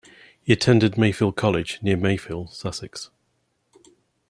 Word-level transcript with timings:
He 0.41 0.51
attended 0.51 0.97
Mayfield 0.97 1.35
College 1.35 1.77
near 1.83 1.95
Mayfield, 1.95 2.51
Sussex. 2.53 3.11